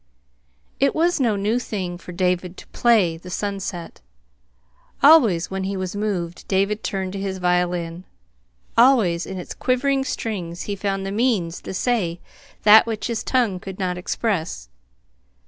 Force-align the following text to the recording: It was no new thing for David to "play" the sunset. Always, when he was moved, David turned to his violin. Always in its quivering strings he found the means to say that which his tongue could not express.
It 0.79 0.95
was 0.95 1.19
no 1.19 1.35
new 1.35 1.59
thing 1.59 1.95
for 1.99 2.11
David 2.11 2.57
to 2.57 2.67
"play" 2.69 3.17
the 3.17 3.29
sunset. 3.29 4.01
Always, 5.03 5.51
when 5.51 5.65
he 5.65 5.77
was 5.77 5.95
moved, 5.95 6.47
David 6.47 6.83
turned 6.83 7.13
to 7.13 7.19
his 7.19 7.37
violin. 7.37 8.05
Always 8.75 9.27
in 9.27 9.37
its 9.37 9.53
quivering 9.53 10.03
strings 10.03 10.63
he 10.63 10.75
found 10.75 11.05
the 11.05 11.11
means 11.11 11.61
to 11.61 11.73
say 11.75 12.19
that 12.63 12.87
which 12.87 13.05
his 13.05 13.23
tongue 13.23 13.59
could 13.59 13.77
not 13.77 13.95
express. 13.95 14.69